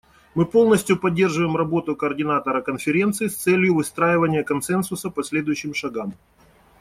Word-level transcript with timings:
Мы 0.33 0.47
полностью 0.47 0.99
поддерживаем 0.99 1.55
работу 1.55 1.95
координатора 1.95 2.63
конференции 2.63 3.27
с 3.27 3.35
целью 3.35 3.75
выстраивания 3.75 4.41
консенсуса 4.43 5.11
по 5.11 5.21
следующим 5.23 5.75
шагам. 5.75 6.15